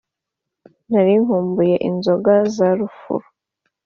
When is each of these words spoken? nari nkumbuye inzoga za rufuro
nari 0.91 1.13
nkumbuye 1.23 1.75
inzoga 1.89 2.33
za 2.55 2.69
rufuro 2.79 3.25